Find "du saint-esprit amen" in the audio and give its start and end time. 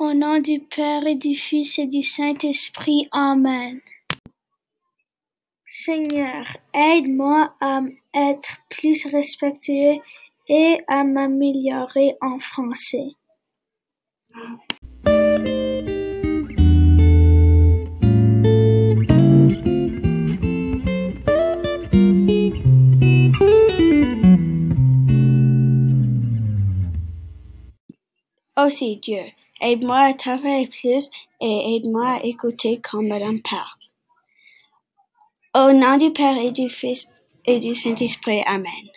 1.86-3.82, 37.58-38.88